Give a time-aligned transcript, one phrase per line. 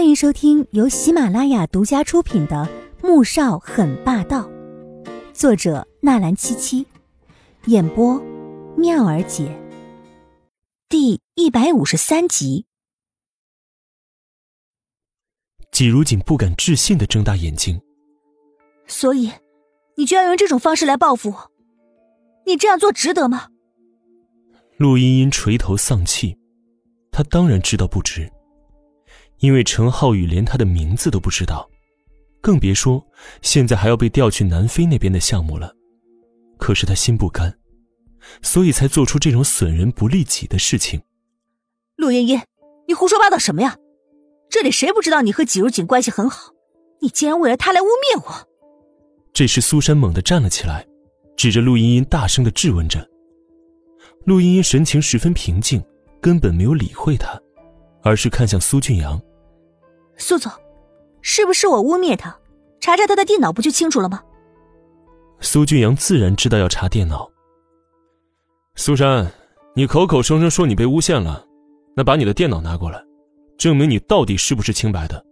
[0.00, 2.66] 欢迎收听由喜马拉雅独家出品的
[3.06, 4.48] 《穆少很霸道》，
[5.34, 6.86] 作者纳兰七七，
[7.66, 8.18] 演播
[8.78, 9.54] 妙儿姐，
[10.88, 12.64] 第一百五十三集。
[15.70, 17.78] 季如锦不敢置信的睁大眼睛，
[18.86, 19.30] 所以，
[19.98, 21.50] 你居然用这种方式来报复我？
[22.46, 23.48] 你这样做值得吗？
[24.78, 26.38] 陆茵茵垂头丧气，
[27.12, 28.32] 她当然知道不值。
[29.40, 31.68] 因为陈浩宇连他的名字都不知道，
[32.40, 33.04] 更别说
[33.42, 35.74] 现在还要被调去南非那边的项目了。
[36.58, 37.58] 可是他心不甘，
[38.42, 41.00] 所以才做出这种损人不利己的事情。
[41.96, 42.42] 陆茵茵，
[42.86, 43.76] 你胡说八道什么呀？
[44.50, 46.52] 这里谁不知道你和季如锦关系很好？
[47.00, 48.48] 你竟然为了他来污蔑我！
[49.32, 50.86] 这时苏珊猛地站了起来，
[51.34, 53.08] 指着陆茵茵大声的质问着。
[54.26, 55.82] 陆茵茵神情十分平静，
[56.20, 57.40] 根本没有理会他，
[58.02, 59.18] 而是看向苏俊阳。
[60.20, 60.52] 苏总，
[61.22, 62.36] 是不是我污蔑他？
[62.78, 64.22] 查查他的电脑不就清楚了吗？
[65.40, 67.28] 苏俊阳自然知道要查电脑。
[68.76, 69.30] 苏珊，
[69.74, 71.44] 你口口声声说你被诬陷了，
[71.96, 73.02] 那把你的电脑拿过来，
[73.58, 75.24] 证明你到底是不是清白的。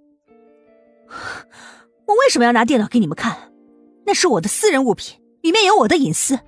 [2.07, 3.53] 我为什么要拿电脑给你们看？
[4.07, 6.39] 那是我的私人物品，里面有我的隐私。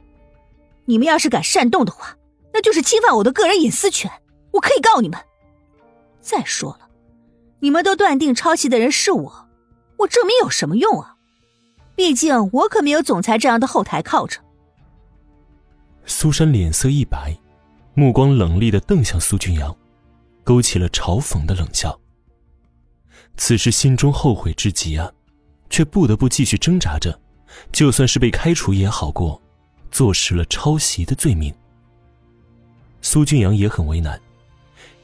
[0.87, 2.17] 你们要是敢煽动的话，
[2.53, 4.11] 那就是侵犯我的个人隐私权，
[4.53, 5.19] 我可以告你们。
[6.21, 6.90] 再说了。
[7.61, 9.49] 你们都断定抄袭的人是我，
[9.99, 11.17] 我证明有什么用啊？
[11.95, 14.41] 毕竟我可没有总裁这样的后台靠着。
[16.07, 17.37] 苏珊脸色一白，
[17.95, 19.77] 目光冷厉的瞪向苏俊阳，
[20.43, 21.99] 勾起了嘲讽的冷笑。
[23.37, 25.13] 此时心中后悔之极啊，
[25.69, 27.21] 却不得不继续挣扎着，
[27.71, 29.41] 就算是被开除也好过，
[29.91, 31.55] 坐实了抄袭的罪名。
[33.03, 34.19] 苏俊阳也很为难，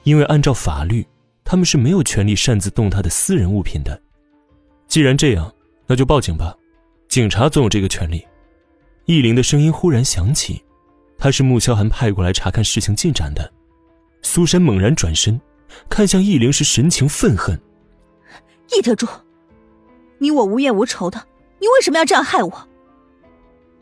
[0.04, 1.06] 因为按照法律。
[1.46, 4.02] 他们是没有权利擅自动他的私人物品的。
[4.88, 5.50] 既然这样，
[5.86, 6.56] 那就报警吧，
[7.08, 8.26] 警察总有这个权利。
[9.04, 10.60] 易灵的声音忽然响起，
[11.16, 13.52] 他是穆萧寒派过来查看事情进展的。
[14.22, 15.40] 苏珊猛然转身，
[15.88, 17.56] 看向易灵时神情愤恨
[18.76, 19.06] ：“易特助，
[20.18, 21.24] 你我无怨无仇的，
[21.60, 22.68] 你为什么要这样害我？”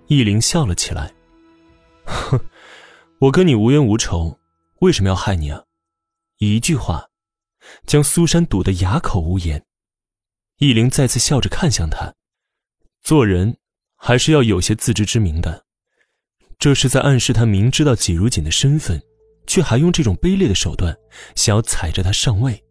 [0.06, 1.10] 易灵笑了起来
[2.04, 2.38] ：“哼，
[3.20, 4.38] 我跟你无冤无仇，
[4.80, 5.62] 为什么要害你啊？
[6.36, 7.08] 一句话。”
[7.86, 9.64] 将苏珊堵得哑口无言，
[10.58, 12.14] 易灵再次笑着看向他，
[13.02, 13.56] 做人
[13.96, 15.64] 还是要有些自知之明的。
[16.58, 19.02] 这是在暗示他明知道季如锦的身份，
[19.46, 20.96] 却还用这种卑劣的手段
[21.34, 22.64] 想要踩着他上位。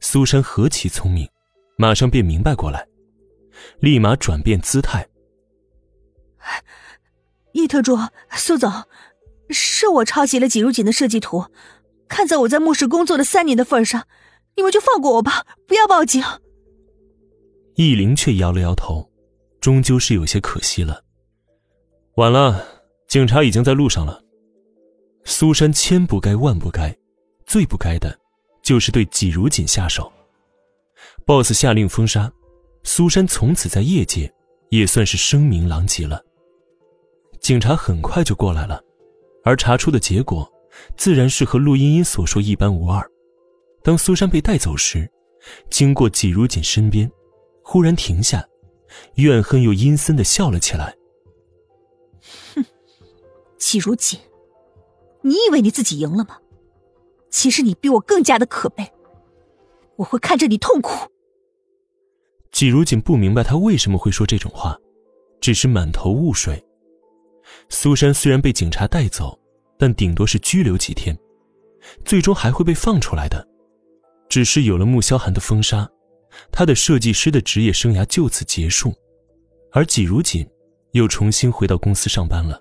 [0.00, 1.28] 苏珊何其聪明，
[1.76, 2.86] 马上便明白过来，
[3.80, 5.08] 立马转变姿态。
[7.52, 7.96] 易特助，
[8.32, 8.70] 苏总，
[9.50, 11.46] 是我抄袭了季如锦的设计图。
[12.08, 14.06] 看在我在牧氏工作了三年的份上，
[14.56, 16.22] 你们就放过我吧，不要报警。
[17.74, 19.08] 易灵却摇了摇头，
[19.60, 21.04] 终究是有些可惜了。
[22.16, 22.66] 晚了，
[23.06, 24.20] 警察已经在路上了。
[25.24, 26.96] 苏珊千不该万不该，
[27.46, 28.18] 最不该的，
[28.62, 30.10] 就是对季如锦下手。
[31.26, 32.32] boss 下令封杀，
[32.82, 34.32] 苏珊从此在业界
[34.70, 36.20] 也算是声名狼藉了。
[37.40, 38.82] 警察很快就过来了，
[39.44, 40.50] 而查出的结果。
[40.96, 43.08] 自然是和陆茵茵所说一般无二。
[43.82, 45.10] 当苏珊被带走时，
[45.70, 47.10] 经过季如锦身边，
[47.62, 48.46] 忽然停下，
[49.14, 50.94] 怨恨又阴森的笑了起来。
[52.54, 52.64] 哼，
[53.56, 54.18] 季如锦，
[55.22, 56.38] 你以为你自己赢了吗？
[57.30, 58.90] 其实你比我更加的可悲。
[59.96, 61.08] 我会看着你痛苦。
[62.50, 64.76] 季如锦不明白他为什么会说这种话，
[65.40, 66.64] 只是满头雾水。
[67.68, 69.38] 苏珊虽然被警察带走。
[69.78, 71.16] 但顶多是拘留几天，
[72.04, 73.46] 最终还会被放出来的。
[74.28, 75.88] 只是有了穆萧寒的封杀，
[76.52, 78.92] 他的设计师的职业生涯就此结束，
[79.72, 80.46] 而季如锦
[80.92, 82.60] 又重新回到公司上班了。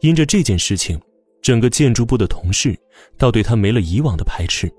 [0.00, 0.98] 因着这件事情，
[1.42, 2.78] 整个建筑部的同事
[3.18, 4.72] 倒对他没了以往的排斥。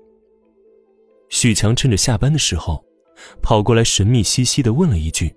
[1.28, 2.82] 许强趁着下班的时候，
[3.42, 5.34] 跑过来神秘兮兮的问了一句：“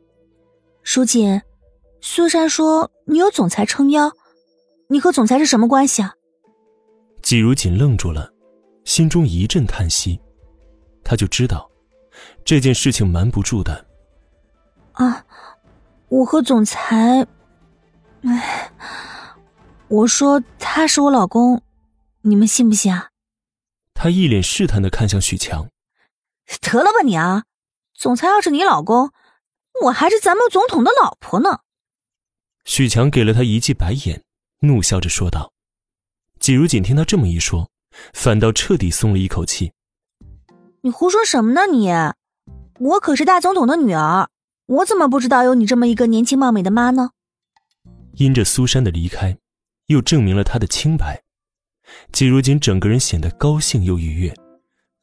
[0.82, 1.42] 舒锦，
[2.00, 4.12] 苏珊说你有总裁撑腰。”
[4.92, 6.14] 你和总裁是什么关系啊？
[7.22, 8.30] 季如锦愣住了，
[8.84, 10.20] 心中一阵叹息，
[11.02, 11.72] 他就知道
[12.44, 13.86] 这件事情瞒不住的。
[14.92, 15.26] 啊，
[16.10, 17.26] 我和总裁，
[18.24, 18.70] 哎，
[19.88, 21.62] 我说他是我老公，
[22.24, 23.12] 你们信不信啊？
[23.94, 25.70] 他一脸试探的看向许强，
[26.60, 27.46] 得了吧你啊！
[27.94, 29.14] 总裁要是你老公，
[29.84, 31.62] 我还是咱们总统的老婆呢。
[32.66, 34.22] 许强给了他一记白眼。
[34.62, 35.52] 怒笑着说道
[36.40, 37.70] ：“季如锦听他这么一说，
[38.14, 39.74] 反倒彻底松了一口气。
[40.82, 41.68] 你胡说什么呢？
[41.68, 41.90] 你，
[42.80, 44.30] 我可是大总统的女儿，
[44.68, 47.12] 我怎么不知道有你这么一个年轻貌美的妈呢？
[48.14, 49.38] 因着苏珊的离开，
[49.88, 51.22] 又证明了她的清白，
[52.12, 54.34] 季如锦整个人显得高兴又愉悦，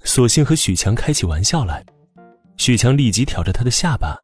[0.05, 1.85] 索性和许强开起玩笑来。
[2.57, 4.19] 许强立即挑着他的下巴，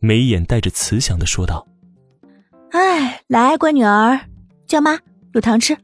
[0.00, 1.66] 眉眼带着慈祥的说道
[2.72, 4.18] ：“哎，来，乖女儿，
[4.74, 4.98] 叫妈，
[5.34, 5.78] 有糖吃。”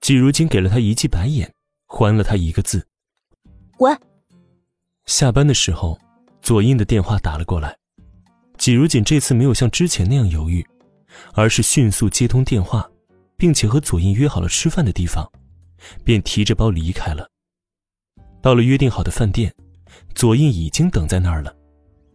[0.00, 1.52] 季如锦给了他一记白眼，
[1.86, 2.82] 还了他一个字
[3.76, 3.94] ：“滚。”
[5.04, 5.98] 下班的时候，
[6.40, 7.76] 左印的电话打了过来。
[8.56, 10.66] 季如锦这次没有像之前那样犹豫，
[11.34, 12.90] 而是迅速接通电话，
[13.36, 15.30] 并且和左印约好了吃饭的地方，
[16.02, 17.28] 便提着包离开了。
[18.40, 19.54] 到了约定好的饭店。
[20.14, 21.54] 左印已经等在那儿了，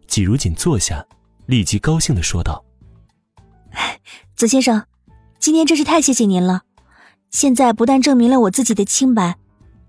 [0.08, 1.06] 季如锦坐下，
[1.46, 2.66] 立即高兴的说道
[4.36, 4.84] ：“左先生，
[5.39, 6.63] 今天真是太谢谢您了！
[7.30, 9.38] 现在不但证明了我自己的清白，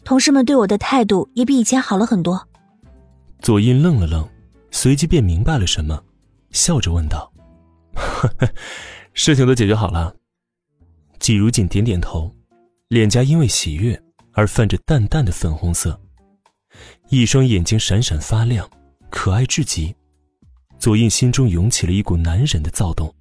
[0.04, 2.48] 同事们对我的态度也比以前好了很多。”
[3.40, 4.28] 左印愣了愣，
[4.70, 6.02] 随即便明白了什么，
[6.50, 7.32] 笑着问道
[9.14, 10.14] ：“事情都解决好了？”
[11.18, 12.32] 季如锦点点头，
[12.88, 14.00] 脸颊因为喜悦
[14.32, 16.00] 而泛着淡淡的粉红色。
[17.08, 18.68] 一双眼睛闪闪发亮，
[19.10, 19.94] 可爱至极。
[20.78, 23.12] 左印心中涌起了一股男人的躁动。